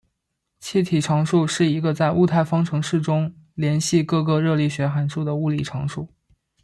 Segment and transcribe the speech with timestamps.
[0.59, 6.09] 气体常数是一个在物态方程式中连系各个热力学函数的物理常数。